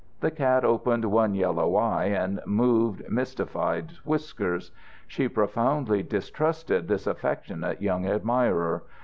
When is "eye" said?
1.75-2.05